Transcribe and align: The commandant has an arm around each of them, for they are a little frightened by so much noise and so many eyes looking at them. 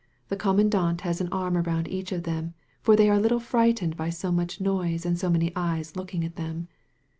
The 0.29 0.35
commandant 0.35 1.01
has 1.01 1.21
an 1.21 1.29
arm 1.31 1.55
around 1.55 1.87
each 1.87 2.11
of 2.11 2.23
them, 2.23 2.55
for 2.81 2.95
they 2.95 3.07
are 3.07 3.17
a 3.17 3.19
little 3.19 3.39
frightened 3.39 3.95
by 3.95 4.09
so 4.09 4.31
much 4.31 4.59
noise 4.59 5.05
and 5.05 5.15
so 5.15 5.29
many 5.29 5.51
eyes 5.55 5.95
looking 5.95 6.23
at 6.25 6.37
them. 6.37 6.69